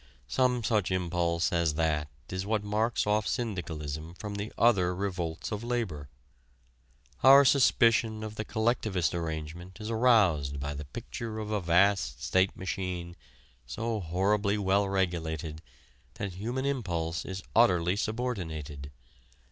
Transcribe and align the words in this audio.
Some 0.27 0.63
such 0.63 0.89
impulse 0.89 1.53
as 1.53 1.75
that 1.75 2.07
is 2.27 2.43
what 2.43 2.63
marks 2.63 3.05
off 3.05 3.27
syndicalism 3.27 4.15
from 4.15 4.33
the 4.33 4.51
other 4.57 4.95
revolts 4.95 5.51
of 5.51 5.63
labor. 5.63 6.09
Our 7.23 7.45
suspicion 7.45 8.23
of 8.23 8.33
the 8.33 8.43
collectivist 8.43 9.13
arrangement 9.13 9.77
is 9.79 9.91
aroused 9.91 10.59
by 10.59 10.73
the 10.73 10.85
picture 10.85 11.37
of 11.37 11.51
a 11.51 11.61
vast 11.61 12.23
state 12.23 12.57
machine 12.57 13.15
so 13.67 13.99
horribly 13.99 14.57
well 14.57 14.89
regulated 14.89 15.61
that 16.15 16.33
human 16.33 16.65
impulse 16.65 17.23
is 17.23 17.43
utterly 17.55 17.95
subordinated. 17.95 18.89